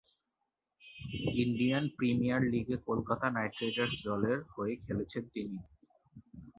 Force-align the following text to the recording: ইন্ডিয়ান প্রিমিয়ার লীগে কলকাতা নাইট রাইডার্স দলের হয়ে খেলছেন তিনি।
ইন্ডিয়ান 1.43 1.85
প্রিমিয়ার 1.97 2.41
লীগে 2.51 2.77
কলকাতা 2.87 3.27
নাইট 3.35 3.53
রাইডার্স 3.59 3.95
দলের 4.07 4.37
হয়ে 4.53 4.73
খেলছেন 4.85 5.23
তিনি। 5.33 5.57